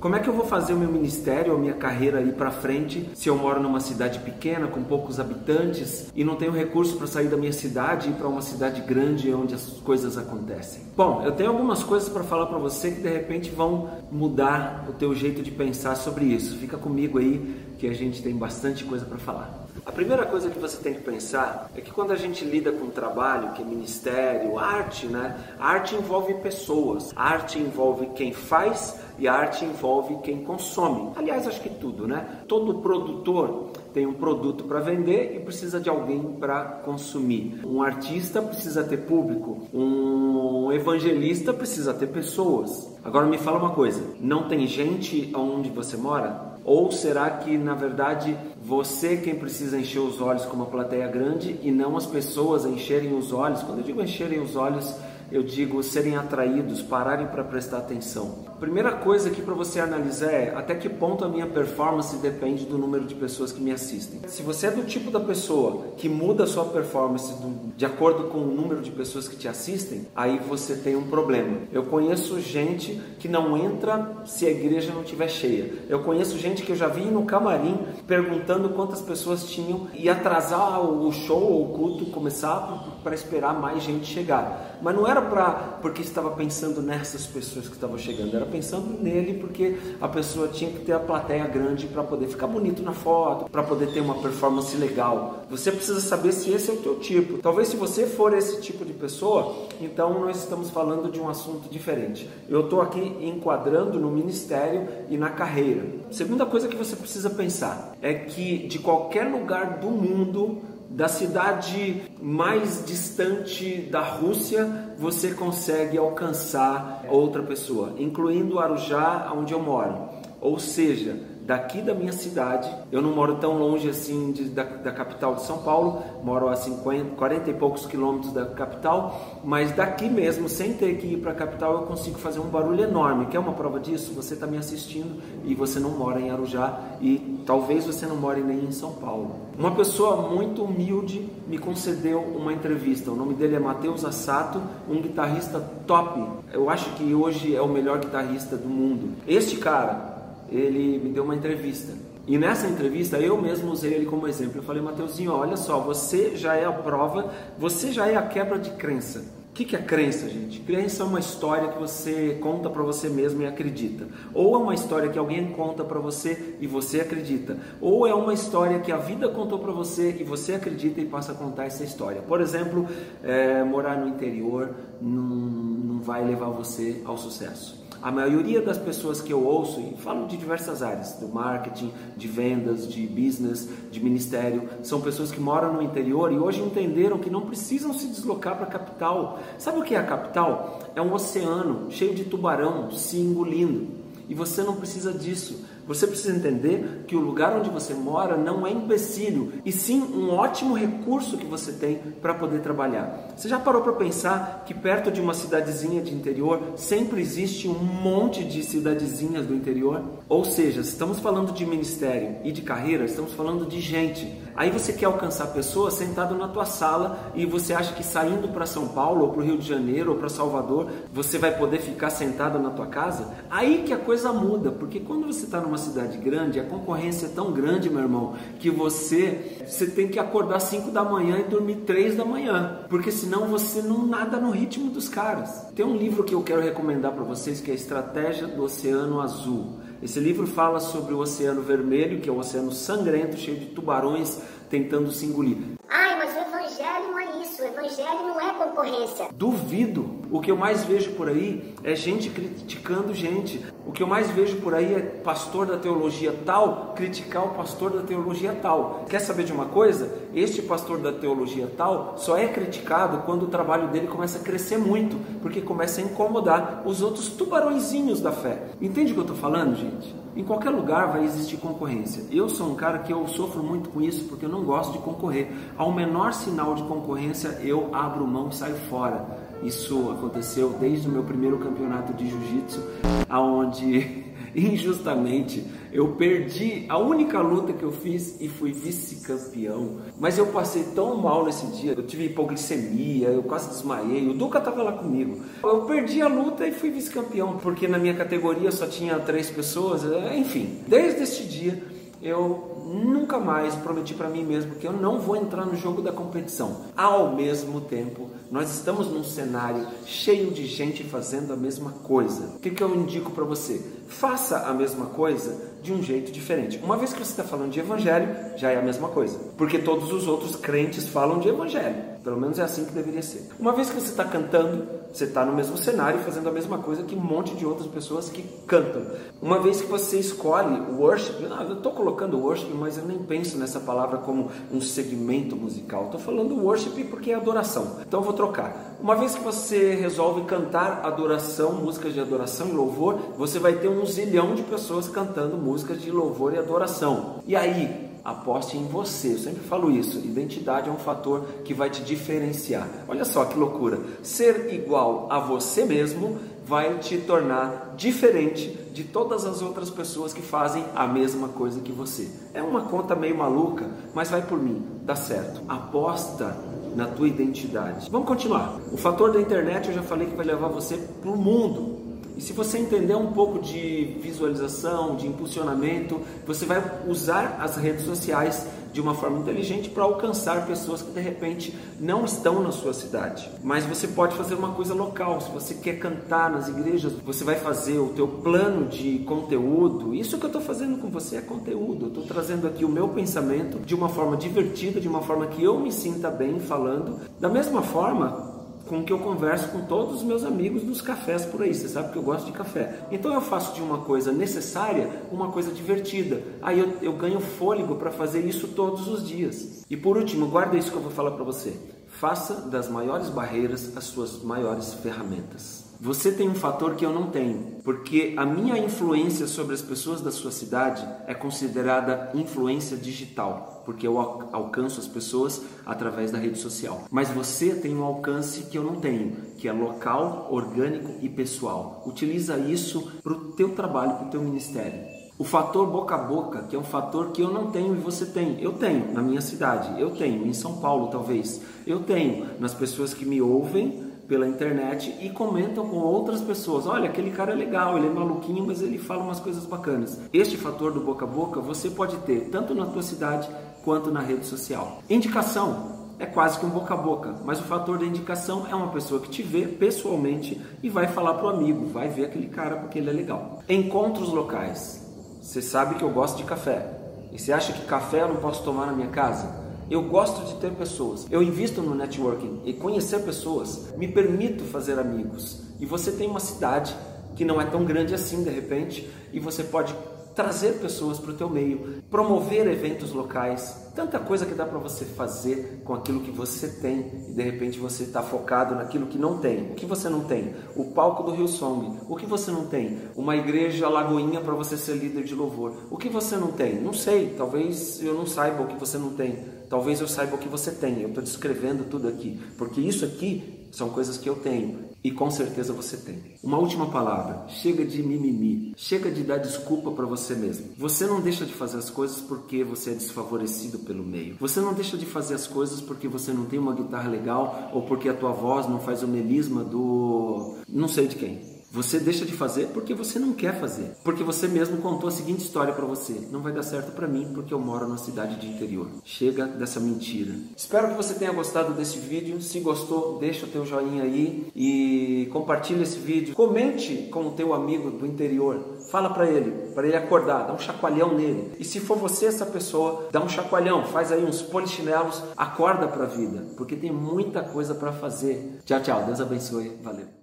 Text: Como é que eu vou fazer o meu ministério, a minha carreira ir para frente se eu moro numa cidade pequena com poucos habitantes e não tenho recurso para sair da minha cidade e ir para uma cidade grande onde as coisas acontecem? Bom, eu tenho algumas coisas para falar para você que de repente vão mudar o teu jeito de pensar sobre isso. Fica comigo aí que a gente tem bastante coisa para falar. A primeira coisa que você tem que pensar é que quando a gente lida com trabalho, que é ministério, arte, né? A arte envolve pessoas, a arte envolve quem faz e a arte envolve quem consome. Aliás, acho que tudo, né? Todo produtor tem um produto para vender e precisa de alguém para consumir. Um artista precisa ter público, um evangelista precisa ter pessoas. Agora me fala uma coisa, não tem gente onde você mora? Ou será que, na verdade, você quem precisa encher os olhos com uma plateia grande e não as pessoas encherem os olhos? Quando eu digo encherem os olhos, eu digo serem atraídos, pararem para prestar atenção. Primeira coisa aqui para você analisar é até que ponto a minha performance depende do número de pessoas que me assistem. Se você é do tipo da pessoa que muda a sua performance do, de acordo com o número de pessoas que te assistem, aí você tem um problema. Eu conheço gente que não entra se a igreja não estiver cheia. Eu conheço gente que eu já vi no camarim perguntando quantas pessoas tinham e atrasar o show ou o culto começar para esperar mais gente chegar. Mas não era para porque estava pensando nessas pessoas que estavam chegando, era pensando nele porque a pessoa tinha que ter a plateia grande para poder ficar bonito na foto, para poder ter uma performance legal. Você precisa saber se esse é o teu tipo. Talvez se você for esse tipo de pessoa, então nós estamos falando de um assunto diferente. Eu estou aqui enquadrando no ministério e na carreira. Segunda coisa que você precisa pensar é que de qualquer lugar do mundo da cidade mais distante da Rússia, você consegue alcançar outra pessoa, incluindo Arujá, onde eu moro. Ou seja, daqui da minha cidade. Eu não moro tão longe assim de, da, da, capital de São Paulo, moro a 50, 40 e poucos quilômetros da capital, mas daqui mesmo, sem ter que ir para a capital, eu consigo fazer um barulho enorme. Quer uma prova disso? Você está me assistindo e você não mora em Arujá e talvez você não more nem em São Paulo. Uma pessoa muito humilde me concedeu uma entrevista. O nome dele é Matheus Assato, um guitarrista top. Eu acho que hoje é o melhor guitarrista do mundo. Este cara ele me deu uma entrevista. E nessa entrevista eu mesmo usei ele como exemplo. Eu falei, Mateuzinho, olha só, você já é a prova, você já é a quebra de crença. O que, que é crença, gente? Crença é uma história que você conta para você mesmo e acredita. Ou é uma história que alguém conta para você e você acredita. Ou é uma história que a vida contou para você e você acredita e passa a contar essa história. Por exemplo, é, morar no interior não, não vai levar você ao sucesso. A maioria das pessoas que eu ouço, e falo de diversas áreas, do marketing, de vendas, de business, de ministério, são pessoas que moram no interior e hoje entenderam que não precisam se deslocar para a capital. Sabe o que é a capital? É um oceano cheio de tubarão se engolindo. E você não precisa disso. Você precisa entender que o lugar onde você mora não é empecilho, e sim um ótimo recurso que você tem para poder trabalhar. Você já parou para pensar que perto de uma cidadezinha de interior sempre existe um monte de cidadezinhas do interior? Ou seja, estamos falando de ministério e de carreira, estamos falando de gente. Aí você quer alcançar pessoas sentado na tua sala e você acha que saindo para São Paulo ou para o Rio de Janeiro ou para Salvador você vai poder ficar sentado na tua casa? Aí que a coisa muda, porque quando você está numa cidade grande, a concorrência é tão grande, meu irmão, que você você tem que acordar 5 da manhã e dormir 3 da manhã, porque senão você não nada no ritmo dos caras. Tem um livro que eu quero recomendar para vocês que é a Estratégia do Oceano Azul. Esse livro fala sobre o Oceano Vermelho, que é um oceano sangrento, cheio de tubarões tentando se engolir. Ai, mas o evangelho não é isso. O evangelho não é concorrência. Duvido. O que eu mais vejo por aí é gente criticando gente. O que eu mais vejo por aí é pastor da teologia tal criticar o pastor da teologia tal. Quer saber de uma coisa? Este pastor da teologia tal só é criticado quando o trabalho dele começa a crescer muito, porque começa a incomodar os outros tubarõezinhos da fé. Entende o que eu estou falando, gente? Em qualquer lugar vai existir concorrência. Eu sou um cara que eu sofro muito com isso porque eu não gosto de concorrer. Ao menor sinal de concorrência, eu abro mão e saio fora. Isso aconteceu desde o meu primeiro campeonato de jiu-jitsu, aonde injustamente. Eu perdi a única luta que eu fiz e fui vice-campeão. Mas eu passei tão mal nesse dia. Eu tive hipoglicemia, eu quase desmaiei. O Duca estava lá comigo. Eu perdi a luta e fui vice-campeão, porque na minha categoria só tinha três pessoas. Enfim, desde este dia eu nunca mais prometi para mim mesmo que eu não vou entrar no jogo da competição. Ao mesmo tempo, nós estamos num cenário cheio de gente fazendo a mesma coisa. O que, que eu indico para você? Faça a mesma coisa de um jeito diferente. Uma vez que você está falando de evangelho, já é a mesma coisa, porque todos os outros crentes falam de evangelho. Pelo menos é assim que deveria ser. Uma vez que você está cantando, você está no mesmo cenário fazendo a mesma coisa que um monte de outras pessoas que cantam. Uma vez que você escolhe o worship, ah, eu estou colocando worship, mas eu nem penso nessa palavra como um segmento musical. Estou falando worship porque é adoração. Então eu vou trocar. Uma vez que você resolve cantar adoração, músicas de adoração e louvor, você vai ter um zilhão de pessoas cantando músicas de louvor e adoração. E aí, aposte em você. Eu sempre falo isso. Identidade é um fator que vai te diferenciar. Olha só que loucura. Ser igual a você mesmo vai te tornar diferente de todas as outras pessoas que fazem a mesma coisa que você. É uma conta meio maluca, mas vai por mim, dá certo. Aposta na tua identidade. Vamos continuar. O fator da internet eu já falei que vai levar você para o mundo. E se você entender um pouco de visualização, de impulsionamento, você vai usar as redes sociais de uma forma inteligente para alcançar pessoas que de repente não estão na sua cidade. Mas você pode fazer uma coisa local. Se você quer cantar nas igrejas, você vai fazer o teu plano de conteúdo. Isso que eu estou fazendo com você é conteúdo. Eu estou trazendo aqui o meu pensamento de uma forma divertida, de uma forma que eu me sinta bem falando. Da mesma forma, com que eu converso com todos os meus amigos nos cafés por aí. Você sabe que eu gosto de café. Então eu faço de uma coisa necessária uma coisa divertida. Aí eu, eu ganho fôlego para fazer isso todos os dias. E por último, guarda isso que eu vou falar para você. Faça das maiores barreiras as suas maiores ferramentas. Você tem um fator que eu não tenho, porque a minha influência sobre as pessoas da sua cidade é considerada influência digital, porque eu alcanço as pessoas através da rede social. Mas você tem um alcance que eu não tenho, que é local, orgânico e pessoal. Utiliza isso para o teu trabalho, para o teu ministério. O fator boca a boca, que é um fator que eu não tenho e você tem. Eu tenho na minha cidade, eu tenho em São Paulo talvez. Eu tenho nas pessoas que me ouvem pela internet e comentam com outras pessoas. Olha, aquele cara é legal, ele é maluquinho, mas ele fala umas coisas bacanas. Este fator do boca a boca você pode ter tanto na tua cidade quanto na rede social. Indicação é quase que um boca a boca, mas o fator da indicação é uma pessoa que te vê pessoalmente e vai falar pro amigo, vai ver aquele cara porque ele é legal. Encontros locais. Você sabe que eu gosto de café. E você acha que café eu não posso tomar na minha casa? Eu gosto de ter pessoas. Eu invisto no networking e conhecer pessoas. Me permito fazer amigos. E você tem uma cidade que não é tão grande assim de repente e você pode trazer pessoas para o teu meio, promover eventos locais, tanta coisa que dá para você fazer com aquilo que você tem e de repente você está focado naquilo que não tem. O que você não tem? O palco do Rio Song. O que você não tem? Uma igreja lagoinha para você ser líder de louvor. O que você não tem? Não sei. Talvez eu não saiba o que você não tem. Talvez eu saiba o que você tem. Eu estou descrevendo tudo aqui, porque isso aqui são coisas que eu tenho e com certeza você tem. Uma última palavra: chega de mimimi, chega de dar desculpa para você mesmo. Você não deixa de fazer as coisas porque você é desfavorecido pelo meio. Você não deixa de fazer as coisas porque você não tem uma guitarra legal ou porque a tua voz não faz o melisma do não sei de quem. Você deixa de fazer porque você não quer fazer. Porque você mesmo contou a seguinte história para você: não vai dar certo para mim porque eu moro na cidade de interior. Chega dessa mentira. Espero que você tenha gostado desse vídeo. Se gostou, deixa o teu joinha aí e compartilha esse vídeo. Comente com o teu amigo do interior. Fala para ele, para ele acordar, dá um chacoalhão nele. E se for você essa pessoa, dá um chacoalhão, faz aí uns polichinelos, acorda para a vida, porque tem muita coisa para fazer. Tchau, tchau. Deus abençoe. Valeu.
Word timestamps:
Como 0.00 0.16
é 0.16 0.18
que 0.18 0.28
eu 0.28 0.32
vou 0.32 0.46
fazer 0.46 0.72
o 0.72 0.78
meu 0.78 0.90
ministério, 0.90 1.54
a 1.54 1.58
minha 1.58 1.74
carreira 1.74 2.22
ir 2.22 2.32
para 2.32 2.50
frente 2.50 3.10
se 3.14 3.28
eu 3.28 3.36
moro 3.36 3.62
numa 3.62 3.80
cidade 3.80 4.18
pequena 4.20 4.66
com 4.66 4.82
poucos 4.82 5.20
habitantes 5.20 6.10
e 6.16 6.24
não 6.24 6.36
tenho 6.36 6.52
recurso 6.52 6.96
para 6.96 7.06
sair 7.06 7.28
da 7.28 7.36
minha 7.36 7.52
cidade 7.52 8.08
e 8.08 8.12
ir 8.12 8.14
para 8.14 8.26
uma 8.26 8.40
cidade 8.40 8.80
grande 8.80 9.30
onde 9.34 9.54
as 9.54 9.62
coisas 9.84 10.16
acontecem? 10.16 10.84
Bom, 10.96 11.22
eu 11.22 11.32
tenho 11.32 11.50
algumas 11.50 11.82
coisas 11.82 12.08
para 12.08 12.24
falar 12.24 12.46
para 12.46 12.56
você 12.56 12.90
que 12.92 13.02
de 13.02 13.10
repente 13.10 13.50
vão 13.50 13.90
mudar 14.10 14.86
o 14.88 14.94
teu 14.94 15.14
jeito 15.14 15.42
de 15.42 15.50
pensar 15.50 15.94
sobre 15.96 16.24
isso. 16.24 16.56
Fica 16.56 16.78
comigo 16.78 17.18
aí 17.18 17.60
que 17.78 17.86
a 17.86 17.92
gente 17.92 18.22
tem 18.22 18.34
bastante 18.34 18.84
coisa 18.84 19.04
para 19.04 19.18
falar. 19.18 19.66
A 19.84 19.92
primeira 19.92 20.26
coisa 20.26 20.50
que 20.50 20.58
você 20.58 20.76
tem 20.76 20.94
que 20.94 21.00
pensar 21.00 21.70
é 21.74 21.80
que 21.80 21.90
quando 21.90 22.12
a 22.12 22.16
gente 22.16 22.44
lida 22.44 22.70
com 22.70 22.88
trabalho, 22.90 23.52
que 23.52 23.62
é 23.62 23.64
ministério, 23.64 24.58
arte, 24.58 25.06
né? 25.06 25.36
A 25.58 25.68
arte 25.68 25.94
envolve 25.94 26.34
pessoas, 26.34 27.12
a 27.16 27.24
arte 27.24 27.58
envolve 27.58 28.06
quem 28.14 28.32
faz 28.32 28.98
e 29.18 29.26
a 29.26 29.34
arte 29.34 29.64
envolve 29.64 30.16
quem 30.22 30.44
consome. 30.44 31.12
Aliás, 31.16 31.46
acho 31.46 31.60
que 31.60 31.68
tudo, 31.68 32.06
né? 32.06 32.26
Todo 32.46 32.80
produtor 32.80 33.70
tem 33.92 34.06
um 34.06 34.14
produto 34.14 34.64
para 34.64 34.80
vender 34.80 35.34
e 35.36 35.40
precisa 35.40 35.80
de 35.80 35.90
alguém 35.90 36.22
para 36.38 36.64
consumir. 36.84 37.60
Um 37.64 37.82
artista 37.82 38.40
precisa 38.40 38.84
ter 38.84 38.98
público, 38.98 39.66
um 39.74 40.72
evangelista 40.72 41.52
precisa 41.52 41.92
ter 41.92 42.06
pessoas. 42.06 42.90
Agora 43.04 43.26
me 43.26 43.38
fala 43.38 43.58
uma 43.58 43.70
coisa, 43.70 44.02
não 44.20 44.48
tem 44.48 44.66
gente 44.66 45.32
onde 45.34 45.70
você 45.70 45.96
mora? 45.96 46.50
Ou 46.64 46.92
será 46.92 47.30
que, 47.30 47.56
na 47.56 47.74
verdade, 47.74 48.36
você 48.70 49.16
quem 49.16 49.34
precisa 49.34 49.76
encher 49.76 49.98
os 49.98 50.20
olhos 50.20 50.44
com 50.44 50.54
uma 50.54 50.66
plateia 50.66 51.08
grande 51.08 51.58
e 51.60 51.72
não 51.72 51.96
as 51.96 52.06
pessoas 52.06 52.64
encherem 52.64 53.12
os 53.12 53.32
olhos? 53.32 53.64
Quando 53.64 53.78
eu 53.78 53.84
digo 53.84 54.00
encherem 54.00 54.38
os 54.38 54.54
olhos, 54.54 54.94
eu 55.32 55.42
digo 55.42 55.82
serem 55.82 56.16
atraídos, 56.16 56.80
pararem 56.80 57.26
para 57.26 57.42
prestar 57.42 57.78
atenção. 57.78 58.49
Primeira 58.60 58.92
coisa 58.92 59.30
aqui 59.30 59.40
para 59.40 59.54
você 59.54 59.80
analisar 59.80 60.30
é 60.30 60.54
até 60.54 60.74
que 60.74 60.86
ponto 60.86 61.24
a 61.24 61.28
minha 61.30 61.46
performance 61.46 62.14
depende 62.18 62.66
do 62.66 62.76
número 62.76 63.06
de 63.06 63.14
pessoas 63.14 63.52
que 63.52 63.60
me 63.60 63.72
assistem. 63.72 64.20
Se 64.26 64.42
você 64.42 64.66
é 64.66 64.70
do 64.70 64.84
tipo 64.84 65.10
da 65.10 65.18
pessoa 65.18 65.94
que 65.96 66.10
muda 66.10 66.44
a 66.44 66.46
sua 66.46 66.66
performance 66.66 67.32
do, 67.40 67.72
de 67.74 67.86
acordo 67.86 68.24
com 68.24 68.36
o 68.36 68.54
número 68.54 68.82
de 68.82 68.90
pessoas 68.90 69.26
que 69.26 69.34
te 69.34 69.48
assistem, 69.48 70.06
aí 70.14 70.38
você 70.46 70.74
tem 70.74 70.94
um 70.94 71.08
problema. 71.08 71.56
Eu 71.72 71.84
conheço 71.84 72.38
gente 72.38 73.00
que 73.18 73.28
não 73.28 73.56
entra 73.56 74.24
se 74.26 74.44
a 74.44 74.50
igreja 74.50 74.92
não 74.92 75.04
estiver 75.04 75.28
cheia. 75.28 75.72
Eu 75.88 76.02
conheço 76.02 76.36
gente 76.36 76.62
que 76.62 76.72
eu 76.72 76.76
já 76.76 76.86
vi 76.86 77.06
no 77.06 77.24
camarim 77.24 77.78
perguntando 78.06 78.68
quantas 78.68 79.00
pessoas 79.00 79.44
tinham 79.44 79.88
e 79.94 80.06
atrasar 80.10 80.82
o 80.82 81.10
show 81.10 81.40
ou 81.40 81.64
o 81.64 81.68
culto 81.78 82.06
começar 82.10 82.98
para 83.02 83.14
esperar 83.14 83.58
mais 83.58 83.82
gente 83.82 84.04
chegar. 84.04 84.78
Mas 84.82 84.94
não 84.94 85.06
era 85.06 85.22
para 85.22 85.78
porque 85.80 86.02
estava 86.02 86.30
pensando 86.32 86.82
nessas 86.82 87.26
pessoas 87.26 87.66
que 87.66 87.74
estavam 87.74 87.96
chegando, 87.96 88.36
era 88.36 88.49
pensando 88.50 89.02
nele 89.02 89.34
porque 89.34 89.76
a 90.00 90.08
pessoa 90.08 90.48
tinha 90.48 90.70
que 90.70 90.80
ter 90.80 90.92
a 90.92 90.98
plateia 90.98 91.46
grande 91.46 91.86
para 91.86 92.02
poder 92.02 92.26
ficar 92.28 92.46
bonito 92.46 92.82
na 92.82 92.92
foto, 92.92 93.50
para 93.50 93.62
poder 93.62 93.92
ter 93.92 94.00
uma 94.00 94.14
performance 94.16 94.76
legal. 94.76 95.44
Você 95.48 95.70
precisa 95.70 96.00
saber 96.00 96.32
se 96.32 96.50
esse 96.50 96.70
é 96.70 96.74
o 96.74 96.78
teu 96.78 96.96
tipo. 96.96 97.38
Talvez 97.38 97.68
se 97.68 97.76
você 97.76 98.06
for 98.06 98.36
esse 98.36 98.60
tipo 98.60 98.84
de 98.84 98.92
pessoa, 98.92 99.66
então 99.80 100.20
nós 100.20 100.38
estamos 100.38 100.70
falando 100.70 101.10
de 101.10 101.20
um 101.20 101.28
assunto 101.28 101.68
diferente. 101.68 102.28
Eu 102.48 102.64
estou 102.64 102.80
aqui 102.80 103.00
enquadrando 103.20 103.98
no 103.98 104.10
ministério 104.10 104.88
e 105.08 105.16
na 105.16 105.30
carreira. 105.30 105.84
Segunda 106.10 106.44
coisa 106.44 106.68
que 106.68 106.76
você 106.76 106.96
precisa 106.96 107.30
pensar 107.30 107.96
é 108.02 108.14
que 108.14 108.66
de 108.66 108.78
qualquer 108.78 109.24
lugar 109.24 109.78
do 109.78 109.90
mundo 109.90 110.58
da 110.90 111.06
cidade 111.06 112.02
mais 112.20 112.84
distante 112.84 113.76
da 113.90 114.00
Rússia, 114.00 114.92
você 114.98 115.32
consegue 115.32 115.96
alcançar 115.96 117.04
outra 117.08 117.42
pessoa, 117.42 117.94
incluindo 117.96 118.58
Arujá, 118.58 119.32
onde 119.34 119.52
eu 119.52 119.62
moro. 119.62 120.10
Ou 120.40 120.58
seja, 120.58 121.16
daqui 121.50 121.82
da 121.82 121.92
minha 121.92 122.12
cidade. 122.12 122.72
Eu 122.92 123.02
não 123.02 123.12
moro 123.12 123.34
tão 123.38 123.58
longe 123.58 123.88
assim 123.88 124.30
de, 124.30 124.44
da, 124.44 124.62
da, 124.62 124.92
capital 124.92 125.34
de 125.34 125.42
São 125.42 125.58
Paulo, 125.58 126.00
moro 126.22 126.48
a 126.48 126.54
50, 126.54 127.16
40 127.16 127.50
e 127.50 127.54
poucos 127.54 127.86
quilômetros 127.86 128.32
da 128.32 128.46
capital, 128.46 129.40
mas 129.42 129.72
daqui 129.72 130.08
mesmo, 130.08 130.48
sem 130.48 130.74
ter 130.74 130.96
que 130.98 131.08
ir 131.08 131.16
para 131.16 131.32
a 131.32 131.34
capital, 131.34 131.72
eu 131.72 131.82
consigo 131.88 132.20
fazer 132.20 132.38
um 132.38 132.46
barulho 132.46 132.84
enorme. 132.84 133.26
Quer 133.26 133.40
uma 133.40 133.52
prova 133.52 133.80
disso? 133.80 134.12
Você 134.14 134.34
está 134.34 134.46
me 134.46 134.58
assistindo 134.58 135.20
e 135.44 135.52
você 135.52 135.80
não 135.80 135.90
mora 135.90 136.20
em 136.20 136.30
Arujá 136.30 136.78
e 137.00 137.42
talvez 137.44 137.84
você 137.84 138.06
não 138.06 138.14
more 138.14 138.40
nem 138.40 138.66
em 138.66 138.70
São 138.70 138.92
Paulo. 138.92 139.34
Uma 139.58 139.72
pessoa 139.72 140.28
muito 140.30 140.62
humilde 140.62 141.28
me 141.48 141.58
concedeu 141.58 142.20
uma 142.20 142.52
entrevista. 142.52 143.10
O 143.10 143.16
nome 143.16 143.34
dele 143.34 143.56
é 143.56 143.58
Matheus 143.58 144.04
Assato, 144.04 144.62
um 144.88 145.00
guitarrista 145.00 145.58
top. 145.84 146.22
Eu 146.52 146.70
acho 146.70 146.90
que 146.90 147.12
hoje 147.12 147.56
é 147.56 147.60
o 147.60 147.66
melhor 147.66 147.98
guitarrista 147.98 148.56
do 148.56 148.68
mundo. 148.68 149.16
Este 149.26 149.56
cara 149.56 150.09
ele 150.50 150.98
me 150.98 151.10
deu 151.10 151.24
uma 151.24 151.34
entrevista. 151.34 151.92
E 152.26 152.38
nessa 152.38 152.68
entrevista 152.68 153.18
eu 153.18 153.40
mesmo 153.40 153.70
usei 153.70 153.94
ele 153.94 154.06
como 154.06 154.28
exemplo. 154.28 154.58
Eu 154.58 154.62
falei, 154.62 154.82
Mateuzinho, 154.82 155.32
olha 155.32 155.56
só, 155.56 155.80
você 155.80 156.36
já 156.36 156.54
é 156.54 156.64
a 156.64 156.72
prova, 156.72 157.32
você 157.58 157.92
já 157.92 158.06
é 158.06 158.16
a 158.16 158.22
quebra 158.22 158.58
de 158.58 158.70
crença. 158.70 159.40
O 159.50 159.52
que, 159.52 159.64
que 159.64 159.74
é 159.74 159.82
crença, 159.82 160.28
gente? 160.28 160.60
Crença 160.60 161.02
é 161.02 161.06
uma 161.06 161.18
história 161.18 161.68
que 161.70 161.78
você 161.78 162.38
conta 162.40 162.70
para 162.70 162.84
você 162.84 163.08
mesmo 163.08 163.42
e 163.42 163.46
acredita. 163.46 164.06
Ou 164.32 164.54
é 164.54 164.58
uma 164.58 164.74
história 164.74 165.08
que 165.08 165.18
alguém 165.18 165.50
conta 165.50 165.82
para 165.82 165.98
você 165.98 166.54
e 166.60 166.68
você 166.68 167.00
acredita. 167.00 167.58
Ou 167.80 168.06
é 168.06 168.14
uma 168.14 168.32
história 168.32 168.78
que 168.78 168.92
a 168.92 168.96
vida 168.96 169.28
contou 169.28 169.58
para 169.58 169.72
você 169.72 170.16
e 170.20 170.22
você 170.22 170.54
acredita 170.54 171.00
e 171.00 171.04
passa 171.04 171.32
a 171.32 171.34
contar 171.34 171.64
essa 171.64 171.82
história. 171.82 172.22
Por 172.22 172.40
exemplo, 172.40 172.86
é, 173.24 173.64
morar 173.64 173.96
no 173.98 174.08
interior 174.08 174.70
não, 175.02 175.20
não 175.20 176.00
vai 176.00 176.24
levar 176.24 176.50
você 176.50 177.02
ao 177.04 177.18
sucesso. 177.18 177.79
A 178.02 178.10
maioria 178.10 178.62
das 178.62 178.78
pessoas 178.78 179.20
que 179.20 179.30
eu 179.30 179.44
ouço, 179.44 179.78
e 179.78 179.94
falo 180.00 180.26
de 180.26 180.36
diversas 180.38 180.82
áreas, 180.82 181.14
do 181.14 181.28
marketing, 181.28 181.92
de 182.16 182.26
vendas, 182.26 182.88
de 182.88 183.06
business, 183.06 183.68
de 183.90 184.02
ministério, 184.02 184.70
são 184.82 185.02
pessoas 185.02 185.30
que 185.30 185.38
moram 185.38 185.74
no 185.74 185.82
interior 185.82 186.32
e 186.32 186.38
hoje 186.38 186.62
entenderam 186.62 187.18
que 187.18 187.28
não 187.28 187.42
precisam 187.42 187.92
se 187.92 188.06
deslocar 188.06 188.56
para 188.56 188.64
a 188.64 188.70
capital. 188.70 189.38
Sabe 189.58 189.80
o 189.80 189.82
que 189.82 189.94
é 189.94 189.98
a 189.98 190.06
capital? 190.06 190.80
É 190.94 191.02
um 191.02 191.12
oceano 191.12 191.90
cheio 191.90 192.14
de 192.14 192.24
tubarão 192.24 192.90
se 192.90 193.18
engolindo. 193.18 193.88
E 194.30 194.34
você 194.34 194.62
não 194.62 194.76
precisa 194.76 195.12
disso. 195.12 195.66
Você 195.90 196.06
precisa 196.06 196.36
entender 196.36 197.02
que 197.08 197.16
o 197.16 197.20
lugar 197.20 197.56
onde 197.56 197.68
você 197.68 197.92
mora 197.94 198.36
não 198.36 198.64
é 198.64 198.70
empecilho, 198.70 199.54
e 199.64 199.72
sim 199.72 200.00
um 200.00 200.30
ótimo 200.30 200.72
recurso 200.72 201.36
que 201.36 201.44
você 201.44 201.72
tem 201.72 201.96
para 202.22 202.32
poder 202.32 202.60
trabalhar. 202.60 203.32
Você 203.36 203.48
já 203.48 203.58
parou 203.58 203.82
para 203.82 203.94
pensar 203.94 204.62
que 204.64 204.72
perto 204.72 205.10
de 205.10 205.20
uma 205.20 205.34
cidadezinha 205.34 206.00
de 206.00 206.14
interior 206.14 206.74
sempre 206.76 207.20
existe 207.20 207.66
um 207.66 207.74
monte 207.74 208.44
de 208.44 208.62
cidadezinhas 208.62 209.46
do 209.46 209.52
interior? 209.52 210.04
Ou 210.28 210.44
seja, 210.44 210.80
estamos 210.80 211.18
falando 211.18 211.52
de 211.52 211.66
ministério 211.66 212.36
e 212.44 212.52
de 212.52 212.62
carreira, 212.62 213.04
estamos 213.04 213.32
falando 213.32 213.66
de 213.66 213.80
gente. 213.80 214.32
Aí 214.54 214.70
você 214.70 214.92
quer 214.92 215.06
alcançar 215.06 215.48
pessoas 215.48 215.94
sentado 215.94 216.36
na 216.36 216.46
tua 216.46 216.66
sala 216.66 217.32
e 217.34 217.44
você 217.44 217.72
acha 217.72 217.94
que 217.94 218.04
saindo 218.04 218.48
para 218.48 218.66
São 218.66 218.86
Paulo 218.88 219.24
ou 219.24 219.32
para 219.32 219.40
o 219.40 219.44
Rio 219.44 219.58
de 219.58 219.66
Janeiro 219.66 220.12
ou 220.12 220.18
para 220.18 220.28
Salvador 220.28 220.88
você 221.12 221.38
vai 221.38 221.56
poder 221.56 221.80
ficar 221.80 222.10
sentado 222.10 222.60
na 222.60 222.70
tua 222.70 222.86
casa? 222.86 223.34
Aí 223.50 223.82
que 223.84 223.92
a 223.92 223.98
coisa 223.98 224.32
muda, 224.32 224.70
porque 224.70 225.00
quando 225.00 225.26
você 225.26 225.46
está 225.46 225.60
numa 225.60 225.79
cidade 225.80 226.18
grande, 226.18 226.60
a 226.60 226.64
concorrência 226.64 227.26
é 227.26 227.30
tão 227.30 227.52
grande, 227.52 227.90
meu 227.90 228.02
irmão, 228.02 228.34
que 228.58 228.70
você 228.70 229.64
você 229.66 229.86
tem 229.86 230.08
que 230.08 230.18
acordar 230.18 230.60
5 230.60 230.90
da 230.90 231.02
manhã 231.02 231.38
e 231.38 231.44
dormir 231.44 231.76
3 231.86 232.16
da 232.16 232.24
manhã, 232.24 232.80
porque 232.88 233.10
senão 233.10 233.48
você 233.48 233.82
não 233.82 234.06
nada 234.06 234.38
no 234.38 234.50
ritmo 234.50 234.90
dos 234.90 235.08
caras. 235.08 235.66
Tem 235.74 235.84
um 235.84 235.96
livro 235.96 236.22
que 236.22 236.34
eu 236.34 236.42
quero 236.42 236.60
recomendar 236.60 237.12
para 237.12 237.24
vocês 237.24 237.60
que 237.60 237.70
é 237.70 237.74
a 237.74 237.76
Estratégia 237.76 238.46
do 238.46 238.62
Oceano 238.62 239.20
Azul. 239.20 239.80
Esse 240.02 240.18
livro 240.18 240.46
fala 240.46 240.80
sobre 240.80 241.12
o 241.12 241.18
Oceano 241.18 241.60
Vermelho, 241.60 242.20
que 242.20 242.28
é 242.30 242.32
um 242.32 242.38
oceano 242.38 242.72
sangrento, 242.72 243.36
cheio 243.36 243.58
de 243.58 243.66
tubarões 243.66 244.40
tentando 244.70 245.10
se 245.10 245.26
engolir. 245.26 245.58
Ai, 245.88 246.16
mas 246.16 246.34
o 246.34 246.38
evangelho 246.38 247.08
não 247.10 247.18
é 247.18 247.42
isso. 247.42 247.62
O 247.62 247.66
evangelho 247.66 248.22
não 248.22 248.40
é 248.40 248.54
concorrência. 248.54 249.28
Duvido. 249.34 250.19
O 250.32 250.40
que 250.40 250.48
eu 250.48 250.56
mais 250.56 250.84
vejo 250.84 251.10
por 251.12 251.28
aí 251.28 251.74
é 251.82 251.96
gente 251.96 252.30
criticando 252.30 253.12
gente. 253.12 253.60
O 253.84 253.90
que 253.90 254.00
eu 254.00 254.06
mais 254.06 254.30
vejo 254.30 254.58
por 254.58 254.74
aí 254.74 254.94
é 254.94 255.00
pastor 255.00 255.66
da 255.66 255.76
teologia 255.76 256.32
tal 256.46 256.92
criticar 256.94 257.44
o 257.44 257.54
pastor 257.54 257.90
da 257.90 258.02
teologia 258.02 258.56
tal. 258.62 259.04
Quer 259.08 259.18
saber 259.18 259.42
de 259.42 259.52
uma 259.52 259.64
coisa? 259.64 260.08
Este 260.32 260.62
pastor 260.62 260.98
da 260.98 261.12
teologia 261.12 261.68
tal 261.76 262.14
só 262.16 262.38
é 262.38 262.46
criticado 262.46 263.22
quando 263.26 263.42
o 263.42 263.48
trabalho 263.48 263.88
dele 263.88 264.06
começa 264.06 264.38
a 264.38 264.42
crescer 264.42 264.78
muito, 264.78 265.16
porque 265.42 265.60
começa 265.60 266.00
a 266.00 266.04
incomodar 266.04 266.82
os 266.86 267.02
outros 267.02 267.28
tubarõezinhos 267.30 268.20
da 268.20 268.30
fé. 268.30 268.68
Entende 268.80 269.10
o 269.10 269.14
que 269.14 269.20
eu 269.20 269.24
estou 269.24 269.36
falando, 269.36 269.74
gente? 269.74 270.14
Em 270.36 270.44
qualquer 270.44 270.70
lugar 270.70 271.10
vai 271.10 271.24
existir 271.24 271.56
concorrência. 271.56 272.22
Eu 272.30 272.48
sou 272.48 272.70
um 272.70 272.76
cara 272.76 273.00
que 273.00 273.12
eu 273.12 273.26
sofro 273.26 273.64
muito 273.64 273.88
com 273.88 274.00
isso 274.00 274.26
porque 274.26 274.44
eu 274.44 274.48
não 274.48 274.62
gosto 274.62 274.92
de 274.92 274.98
concorrer. 274.98 275.50
Ao 275.76 275.92
menor 275.92 276.32
sinal 276.32 276.76
de 276.76 276.84
concorrência, 276.84 277.58
eu 277.64 277.88
abro 277.92 278.24
mão 278.24 278.48
e 278.48 278.54
saio 278.54 278.76
fora. 278.88 279.49
Isso 279.62 280.10
aconteceu 280.10 280.70
desde 280.80 281.08
o 281.08 281.10
meu 281.10 281.22
primeiro 281.22 281.58
campeonato 281.58 282.12
de 282.14 282.28
jiu-jitsu, 282.28 282.82
aonde 283.28 284.24
injustamente. 284.54 285.64
Eu 285.92 286.08
perdi 286.12 286.86
a 286.88 286.96
única 286.96 287.40
luta 287.40 287.72
que 287.72 287.82
eu 287.82 287.90
fiz 287.90 288.40
e 288.40 288.48
fui 288.48 288.72
vice-campeão. 288.72 289.98
Mas 290.18 290.38
eu 290.38 290.46
passei 290.46 290.84
tão 290.94 291.16
mal 291.16 291.44
nesse 291.44 291.66
dia. 291.66 291.94
Eu 291.96 292.06
tive 292.06 292.26
hipoglicemia, 292.26 293.28
eu 293.28 293.42
quase 293.42 293.70
desmaiei. 293.70 294.28
O 294.28 294.34
Duca 294.34 294.58
estava 294.58 294.82
lá 294.82 294.92
comigo. 294.92 295.40
Eu 295.62 295.82
perdi 295.82 296.22
a 296.22 296.28
luta 296.28 296.66
e 296.66 296.72
fui 296.72 296.90
vice-campeão, 296.90 297.58
porque 297.58 297.88
na 297.88 297.98
minha 297.98 298.14
categoria 298.14 298.70
só 298.70 298.86
tinha 298.86 299.18
três 299.18 299.50
pessoas. 299.50 300.02
Enfim, 300.34 300.78
desde 300.86 301.22
este 301.22 301.44
dia 301.44 301.82
eu 302.22 302.82
nunca 302.84 303.38
mais 303.38 303.74
prometi 303.76 304.14
para 304.14 304.28
mim 304.28 304.44
mesmo 304.44 304.74
que 304.74 304.86
eu 304.86 304.92
não 304.92 305.18
vou 305.18 305.36
entrar 305.36 305.64
no 305.64 305.74
jogo 305.74 306.02
da 306.02 306.12
competição. 306.12 306.82
Ao 306.96 307.34
mesmo 307.34 307.80
tempo, 307.80 308.28
nós 308.50 308.70
estamos 308.74 309.06
num 309.06 309.22
cenário 309.22 309.86
cheio 310.04 310.50
de 310.50 310.66
gente 310.66 311.04
fazendo 311.04 311.52
a 311.52 311.56
mesma 311.56 311.92
coisa. 311.92 312.46
O 312.56 312.58
que, 312.58 312.70
que 312.70 312.82
eu 312.82 312.94
indico 312.96 313.30
para 313.30 313.44
você? 313.44 313.80
Faça 314.08 314.66
a 314.66 314.74
mesma 314.74 315.06
coisa 315.06 315.69
de 315.82 315.92
um 315.92 316.02
jeito 316.02 316.30
diferente. 316.30 316.80
Uma 316.82 316.96
vez 316.96 317.12
que 317.12 317.18
você 317.18 317.30
está 317.30 317.44
falando 317.44 317.70
de 317.70 317.80
evangelho, 317.80 318.28
já 318.56 318.70
é 318.70 318.78
a 318.78 318.82
mesma 318.82 319.08
coisa, 319.08 319.38
porque 319.56 319.78
todos 319.78 320.12
os 320.12 320.26
outros 320.26 320.56
crentes 320.56 321.08
falam 321.08 321.38
de 321.38 321.48
evangelho. 321.48 322.10
Pelo 322.22 322.38
menos 322.38 322.58
é 322.58 322.62
assim 322.62 322.84
que 322.84 322.92
deveria 322.92 323.22
ser. 323.22 323.48
Uma 323.58 323.72
vez 323.72 323.88
que 323.88 323.98
você 323.98 324.10
está 324.10 324.24
cantando, 324.24 324.86
você 325.10 325.24
está 325.24 325.42
no 325.42 325.54
mesmo 325.54 325.78
cenário 325.78 326.20
fazendo 326.20 326.50
a 326.50 326.52
mesma 326.52 326.76
coisa 326.76 327.02
que 327.02 327.14
um 327.14 327.20
monte 327.20 327.54
de 327.54 327.64
outras 327.64 327.86
pessoas 327.86 328.28
que 328.28 328.42
cantam. 328.66 329.02
Uma 329.40 329.58
vez 329.58 329.80
que 329.80 329.86
você 329.86 330.18
escolhe 330.18 330.80
o 330.80 331.00
worship, 331.00 331.46
ah, 331.50 331.64
eu 331.66 331.76
estou 331.76 331.92
colocando 331.92 332.38
worship, 332.38 332.70
mas 332.74 332.98
eu 332.98 333.06
nem 333.06 333.18
penso 333.18 333.56
nessa 333.56 333.80
palavra 333.80 334.18
como 334.18 334.50
um 334.70 334.82
segmento 334.82 335.56
musical. 335.56 336.06
Estou 336.06 336.20
falando 336.20 336.62
worship 336.62 337.04
porque 337.04 337.30
é 337.30 337.34
adoração. 337.34 337.96
Então 338.06 338.20
eu 338.20 338.24
vou 338.24 338.34
trocar. 338.34 338.98
Uma 339.00 339.16
vez 339.16 339.34
que 339.34 339.42
você 339.42 339.94
resolve 339.94 340.42
cantar 340.42 341.00
adoração, 341.02 341.72
músicas 341.72 342.12
de 342.12 342.20
adoração 342.20 342.68
e 342.68 342.72
louvor, 342.72 343.18
você 343.38 343.58
vai 343.58 343.72
ter 343.72 343.88
um 343.88 344.04
zilhão 344.04 344.54
de 344.54 344.62
pessoas 344.62 345.08
cantando 345.08 345.56
músicas 345.56 345.69
de 345.78 346.10
louvor 346.10 346.54
e 346.54 346.58
adoração. 346.58 347.40
E 347.46 347.56
aí, 347.56 348.10
aposte 348.24 348.76
em 348.76 348.86
você. 348.86 349.34
Eu 349.34 349.38
sempre 349.38 349.62
falo 349.62 349.90
isso. 349.90 350.18
Identidade 350.18 350.88
é 350.88 350.92
um 350.92 350.98
fator 350.98 351.44
que 351.64 351.74
vai 351.74 351.90
te 351.90 352.02
diferenciar. 352.02 352.88
Olha 353.08 353.24
só 353.24 353.44
que 353.44 353.58
loucura. 353.58 353.98
Ser 354.22 354.72
igual 354.72 355.26
a 355.30 355.38
você 355.38 355.84
mesmo 355.84 356.38
vai 356.64 356.98
te 356.98 357.18
tornar 357.18 357.94
diferente 357.96 358.78
de 358.92 359.04
todas 359.04 359.44
as 359.44 359.62
outras 359.62 359.90
pessoas 359.90 360.32
que 360.32 360.42
fazem 360.42 360.84
a 360.94 361.06
mesma 361.06 361.48
coisa 361.48 361.80
que 361.80 361.92
você. 361.92 362.28
É 362.54 362.62
uma 362.62 362.82
conta 362.82 363.16
meio 363.16 363.36
maluca, 363.36 363.88
mas 364.14 364.30
vai 364.30 364.42
por 364.42 364.58
mim, 364.58 364.84
dá 365.02 365.16
certo. 365.16 365.62
Aposta 365.68 366.56
na 366.94 367.06
tua 367.06 367.28
identidade. 367.28 368.10
Vamos 368.10 368.28
continuar. 368.28 368.78
O 368.92 368.96
fator 368.96 369.32
da 369.32 369.40
internet 369.40 369.88
eu 369.88 369.94
já 369.94 370.02
falei 370.02 370.26
que 370.26 370.36
vai 370.36 370.44
levar 370.44 370.68
você 370.68 370.96
para 370.96 371.30
o 371.30 371.36
mundo. 371.36 371.99
E 372.40 372.42
se 372.42 372.54
você 372.54 372.78
entender 372.78 373.14
um 373.14 373.32
pouco 373.32 373.58
de 373.58 374.16
visualização, 374.22 375.14
de 375.14 375.26
impulsionamento, 375.26 376.22
você 376.46 376.64
vai 376.64 376.82
usar 377.06 377.58
as 377.60 377.76
redes 377.76 378.06
sociais 378.06 378.66
de 378.94 379.00
uma 379.00 379.14
forma 379.14 379.40
inteligente 379.40 379.90
para 379.90 380.04
alcançar 380.04 380.66
pessoas 380.66 381.02
que 381.02 381.10
de 381.12 381.20
repente 381.20 381.76
não 382.00 382.24
estão 382.24 382.62
na 382.62 382.72
sua 382.72 382.94
cidade. 382.94 383.50
Mas 383.62 383.84
você 383.84 384.08
pode 384.08 384.34
fazer 384.36 384.54
uma 384.54 384.70
coisa 384.70 384.94
local. 384.94 385.38
Se 385.42 385.50
você 385.50 385.74
quer 385.74 385.98
cantar 385.98 386.50
nas 386.50 386.66
igrejas, 386.66 387.12
você 387.24 387.44
vai 387.44 387.56
fazer 387.56 387.98
o 387.98 388.08
teu 388.08 388.26
plano 388.26 388.88
de 388.88 389.18
conteúdo. 389.20 390.14
Isso 390.14 390.38
que 390.38 390.44
eu 390.44 390.48
estou 390.48 390.62
fazendo 390.62 390.98
com 390.98 391.10
você 391.10 391.36
é 391.36 391.40
conteúdo. 391.42 392.06
Eu 392.06 392.08
estou 392.08 392.24
trazendo 392.24 392.66
aqui 392.66 392.86
o 392.86 392.88
meu 392.88 393.08
pensamento 393.08 393.78
de 393.80 393.94
uma 393.94 394.08
forma 394.08 394.36
divertida, 394.38 394.98
de 394.98 395.06
uma 395.06 395.20
forma 395.20 395.46
que 395.46 395.62
eu 395.62 395.78
me 395.78 395.92
sinta 395.92 396.30
bem 396.30 396.58
falando. 396.58 397.20
Da 397.38 397.50
mesma 397.50 397.82
forma, 397.82 398.49
com 398.90 399.04
que 399.04 399.12
eu 399.12 399.20
converso 399.20 399.68
com 399.68 399.82
todos 399.82 400.16
os 400.16 400.22
meus 400.24 400.42
amigos 400.42 400.82
nos 400.82 401.00
cafés 401.00 401.46
por 401.46 401.62
aí. 401.62 401.72
Você 401.72 401.88
sabe 401.88 402.10
que 402.10 402.18
eu 402.18 402.22
gosto 402.24 402.46
de 402.46 402.52
café. 402.52 403.06
Então 403.12 403.32
eu 403.32 403.40
faço 403.40 403.72
de 403.72 403.80
uma 403.80 403.98
coisa 403.98 404.32
necessária 404.32 405.08
uma 405.30 405.52
coisa 405.52 405.70
divertida. 405.70 406.42
Aí 406.60 406.80
eu, 406.80 406.96
eu 407.00 407.12
ganho 407.12 407.38
fôlego 407.38 407.94
para 407.94 408.10
fazer 408.10 408.44
isso 408.44 408.66
todos 408.66 409.06
os 409.06 409.26
dias. 409.26 409.84
E 409.88 409.96
por 409.96 410.16
último, 410.16 410.48
guarda 410.48 410.76
isso 410.76 410.90
que 410.90 410.96
eu 410.96 411.02
vou 411.02 411.12
falar 411.12 411.30
para 411.30 411.44
você. 411.44 411.72
Faça 412.08 412.68
das 412.68 412.88
maiores 412.88 413.28
barreiras 413.28 413.96
as 413.96 414.04
suas 414.04 414.42
maiores 414.42 414.92
ferramentas. 414.94 415.89
Você 416.02 416.32
tem 416.32 416.48
um 416.48 416.54
fator 416.54 416.94
que 416.94 417.04
eu 417.04 417.12
não 417.12 417.26
tenho, 417.26 417.76
porque 417.84 418.32
a 418.38 418.46
minha 418.46 418.78
influência 418.78 419.46
sobre 419.46 419.74
as 419.74 419.82
pessoas 419.82 420.22
da 420.22 420.30
sua 420.30 420.50
cidade 420.50 421.06
é 421.26 421.34
considerada 421.34 422.30
influência 422.32 422.96
digital, 422.96 423.82
porque 423.84 424.06
eu 424.06 424.18
alcanço 424.18 424.98
as 424.98 425.06
pessoas 425.06 425.60
através 425.84 426.30
da 426.30 426.38
rede 426.38 426.58
social. 426.58 427.04
Mas 427.10 427.28
você 427.28 427.74
tem 427.74 427.94
um 427.94 428.02
alcance 428.02 428.62
que 428.70 428.78
eu 428.78 428.82
não 428.82 428.96
tenho, 428.96 429.32
que 429.58 429.68
é 429.68 429.72
local, 429.72 430.48
orgânico 430.50 431.16
e 431.20 431.28
pessoal. 431.28 432.02
Utiliza 432.06 432.56
isso 432.56 433.12
para 433.22 433.34
o 433.34 433.52
teu 433.52 433.74
trabalho, 433.74 434.14
para 434.14 434.26
o 434.26 434.30
teu 434.30 434.40
ministério. 434.40 435.20
O 435.36 435.44
fator 435.44 435.86
boca 435.86 436.14
a 436.14 436.18
boca, 436.18 436.62
que 436.62 436.76
é 436.76 436.78
um 436.78 436.84
fator 436.84 437.30
que 437.30 437.42
eu 437.42 437.50
não 437.50 437.70
tenho 437.70 437.94
e 437.94 437.98
você 437.98 438.24
tem. 438.24 438.58
Eu 438.62 438.72
tenho 438.72 439.12
na 439.12 439.20
minha 439.20 439.40
cidade, 439.42 440.00
eu 440.00 440.10
tenho 440.10 440.46
em 440.46 440.52
São 440.54 440.78
Paulo 440.78 441.08
talvez. 441.08 441.60
Eu 441.86 442.00
tenho 442.00 442.46
nas 442.58 442.72
pessoas 442.72 443.12
que 443.12 443.26
me 443.26 443.40
ouvem 443.42 444.09
pela 444.30 444.46
internet 444.46 445.12
e 445.20 445.28
comentam 445.28 445.88
com 445.88 445.96
outras 445.96 446.40
pessoas. 446.40 446.86
Olha, 446.86 447.08
aquele 447.08 447.32
cara 447.32 447.50
é 447.50 447.56
legal, 447.56 447.98
ele 447.98 448.06
é 448.06 448.10
maluquinho, 448.10 448.64
mas 448.64 448.80
ele 448.80 448.96
fala 448.96 449.24
umas 449.24 449.40
coisas 449.40 449.66
bacanas. 449.66 450.20
Este 450.32 450.56
fator 450.56 450.92
do 450.92 451.00
boca 451.00 451.24
a 451.24 451.28
boca 451.28 451.60
você 451.60 451.90
pode 451.90 452.16
ter 452.18 452.48
tanto 452.48 452.72
na 452.72 452.86
tua 452.86 453.02
cidade 453.02 453.48
quanto 453.82 454.12
na 454.12 454.20
rede 454.20 454.46
social. 454.46 455.02
Indicação 455.10 455.98
é 456.16 456.26
quase 456.26 456.60
que 456.60 456.64
um 456.64 456.68
boca 456.68 456.94
a 456.94 456.96
boca, 456.96 457.34
mas 457.44 457.58
o 457.58 457.64
fator 457.64 457.98
da 457.98 458.04
indicação 458.04 458.68
é 458.70 458.74
uma 458.74 458.92
pessoa 458.92 459.20
que 459.20 459.28
te 459.28 459.42
vê 459.42 459.66
pessoalmente 459.66 460.60
e 460.80 460.88
vai 460.88 461.08
falar 461.08 461.34
pro 461.34 461.48
amigo, 461.48 461.86
vai 461.86 462.08
ver 462.08 462.26
aquele 462.26 462.46
cara 462.46 462.76
porque 462.76 463.00
ele 463.00 463.10
é 463.10 463.12
legal. 463.12 463.58
Encontros 463.68 464.28
locais. 464.28 465.10
Você 465.42 465.60
sabe 465.60 465.96
que 465.96 466.04
eu 466.04 466.10
gosto 466.10 466.36
de 466.36 466.44
café. 466.44 466.86
E 467.32 467.38
você 467.38 467.52
acha 467.52 467.72
que 467.72 467.84
café 467.84 468.22
eu 468.22 468.28
não 468.28 468.36
posso 468.36 468.62
tomar 468.62 468.86
na 468.86 468.92
minha 468.92 469.08
casa? 469.08 469.59
Eu 469.90 470.04
gosto 470.04 470.46
de 470.46 470.54
ter 470.60 470.70
pessoas. 470.70 471.26
Eu 471.32 471.42
invisto 471.42 471.82
no 471.82 471.96
networking 471.96 472.60
e 472.64 472.72
conhecer 472.72 473.24
pessoas. 473.24 473.92
Me 473.96 474.06
permito 474.06 474.62
fazer 474.62 475.00
amigos. 475.00 475.62
E 475.80 475.84
você 475.84 476.12
tem 476.12 476.28
uma 476.28 476.38
cidade 476.38 476.94
que 477.34 477.44
não 477.44 477.60
é 477.60 477.64
tão 477.64 477.84
grande 477.84 478.14
assim 478.14 478.44
de 478.44 478.50
repente 478.50 479.10
e 479.32 479.40
você 479.40 479.64
pode 479.64 479.92
trazer 480.34 480.74
pessoas 480.80 481.18
para 481.18 481.30
o 481.30 481.34
teu 481.34 481.48
meio, 481.48 482.02
promover 482.10 482.66
eventos 482.66 483.12
locais, 483.12 483.90
tanta 483.94 484.18
coisa 484.18 484.46
que 484.46 484.54
dá 484.54 484.64
para 484.64 484.78
você 484.78 485.04
fazer 485.04 485.82
com 485.84 485.94
aquilo 485.94 486.20
que 486.20 486.30
você 486.30 486.68
tem 486.68 487.10
e 487.28 487.32
de 487.32 487.42
repente 487.42 487.78
você 487.78 488.04
está 488.04 488.22
focado 488.22 488.74
naquilo 488.74 489.06
que 489.06 489.18
não 489.18 489.38
tem. 489.38 489.72
O 489.72 489.74
que 489.74 489.86
você 489.86 490.08
não 490.08 490.24
tem? 490.24 490.54
O 490.76 490.86
palco 490.86 491.22
do 491.22 491.32
Rio 491.32 491.48
Song. 491.48 491.98
O 492.08 492.16
que 492.16 492.26
você 492.26 492.50
não 492.50 492.66
tem? 492.66 492.98
Uma 493.16 493.36
igreja 493.36 493.88
lagoinha 493.88 494.40
para 494.40 494.54
você 494.54 494.76
ser 494.76 494.94
líder 494.94 495.24
de 495.24 495.34
louvor. 495.34 495.74
O 495.90 495.96
que 495.96 496.08
você 496.08 496.36
não 496.36 496.52
tem? 496.52 496.80
Não 496.80 496.92
sei. 496.92 497.34
Talvez 497.36 498.02
eu 498.02 498.14
não 498.14 498.26
saiba 498.26 498.62
o 498.62 498.66
que 498.66 498.78
você 498.78 498.98
não 498.98 499.10
tem. 499.10 499.38
Talvez 499.68 500.00
eu 500.00 500.08
saiba 500.08 500.34
o 500.34 500.38
que 500.38 500.48
você 500.48 500.70
tem. 500.72 501.00
Eu 501.00 501.08
estou 501.08 501.22
descrevendo 501.22 501.84
tudo 501.84 502.08
aqui, 502.08 502.40
porque 502.56 502.80
isso 502.80 503.04
aqui 503.04 503.59
são 503.70 503.90
coisas 503.90 504.16
que 504.16 504.28
eu 504.28 504.36
tenho 504.36 504.90
e 505.02 505.10
com 505.10 505.30
certeza 505.30 505.72
você 505.72 505.96
tem. 505.96 506.34
Uma 506.42 506.58
última 506.58 506.86
palavra: 506.90 507.46
chega 507.48 507.84
de 507.84 508.02
mimimi, 508.02 508.72
chega 508.76 509.10
de 509.10 509.22
dar 509.22 509.38
desculpa 509.38 509.90
para 509.90 510.06
você 510.06 510.34
mesmo. 510.34 510.70
Você 510.76 511.06
não 511.06 511.20
deixa 511.20 511.44
de 511.44 511.52
fazer 511.52 511.78
as 511.78 511.90
coisas 511.90 512.20
porque 512.20 512.62
você 512.62 512.90
é 512.90 512.94
desfavorecido 512.94 513.78
pelo 513.80 514.04
meio. 514.04 514.36
Você 514.38 514.60
não 514.60 514.74
deixa 514.74 514.96
de 514.96 515.06
fazer 515.06 515.34
as 515.34 515.46
coisas 515.46 515.80
porque 515.80 516.08
você 516.08 516.32
não 516.32 516.44
tem 516.44 516.58
uma 516.58 516.74
guitarra 516.74 517.08
legal 517.08 517.70
ou 517.72 517.82
porque 517.82 518.08
a 518.08 518.14
tua 518.14 518.32
voz 518.32 518.68
não 518.68 518.80
faz 518.80 519.02
o 519.02 519.08
melisma 519.08 519.64
do 519.64 520.56
não 520.68 520.88
sei 520.88 521.06
de 521.06 521.16
quem. 521.16 521.49
Você 521.72 522.00
deixa 522.00 522.24
de 522.24 522.32
fazer 522.32 522.68
porque 522.74 522.94
você 522.94 523.18
não 523.18 523.32
quer 523.32 523.60
fazer. 523.60 523.92
Porque 524.02 524.24
você 524.24 524.48
mesmo 524.48 524.78
contou 524.78 525.08
a 525.08 525.12
seguinte 525.12 525.44
história 525.44 525.72
para 525.72 525.86
você: 525.86 526.26
não 526.30 526.42
vai 526.42 526.52
dar 526.52 526.64
certo 526.64 526.92
para 526.92 527.06
mim 527.06 527.30
porque 527.32 527.54
eu 527.54 527.60
moro 527.60 527.88
na 527.88 527.96
cidade 527.96 528.36
de 528.36 528.48
interior. 528.48 528.88
Chega 529.04 529.46
dessa 529.46 529.78
mentira. 529.78 530.34
Espero 530.56 530.88
que 530.88 530.94
você 530.94 531.14
tenha 531.14 531.32
gostado 531.32 531.72
desse 531.72 531.98
vídeo. 531.98 532.42
Se 532.42 532.58
gostou, 532.58 533.18
deixa 533.18 533.46
o 533.46 533.48
teu 533.48 533.64
joinha 533.64 534.02
aí 534.02 534.50
e 534.54 535.28
compartilha 535.32 535.82
esse 535.82 535.98
vídeo. 535.98 536.34
Comente 536.34 537.08
com 537.12 537.28
o 537.28 537.32
teu 537.32 537.54
amigo 537.54 537.90
do 537.90 538.04
interior. 538.06 538.78
Fala 538.90 539.10
para 539.10 539.30
ele, 539.30 539.72
para 539.72 539.86
ele 539.86 539.96
acordar, 539.96 540.48
dá 540.48 540.52
um 540.52 540.58
chacoalhão 540.58 541.14
nele. 541.14 541.52
E 541.58 541.64
se 541.64 541.78
for 541.78 541.96
você 541.96 542.26
essa 542.26 542.44
pessoa, 542.44 543.08
dá 543.12 543.22
um 543.22 543.28
chacoalhão, 543.28 543.84
faz 543.84 544.10
aí 544.10 544.24
uns 544.24 544.42
polichinelos, 544.42 545.22
acorda 545.36 545.86
para 545.86 546.04
a 546.04 546.08
vida, 546.08 546.46
porque 546.56 546.74
tem 546.74 546.90
muita 546.90 547.42
coisa 547.42 547.74
para 547.74 547.92
fazer. 547.92 548.58
Tchau, 548.64 548.80
tchau. 548.80 549.04
Deus 549.04 549.20
abençoe. 549.20 549.78
Valeu. 549.82 550.19